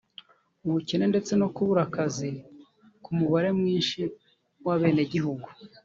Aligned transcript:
ubukene 0.65 1.05
ndetse 1.11 1.31
no 1.41 1.47
kubura 1.55 1.81
akazi 1.87 2.29
ku 3.03 3.09
mubare 3.17 3.49
mwinshi 3.59 4.01
w’abenegihugu 4.65 5.47